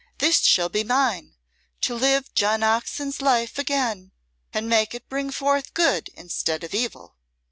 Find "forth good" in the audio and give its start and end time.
5.29-6.09